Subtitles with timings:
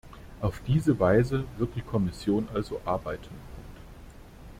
[0.41, 3.35] Auf diese Weise wird die Kommission also arbeiten.